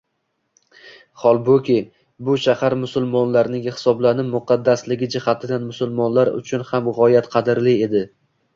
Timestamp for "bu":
2.29-2.37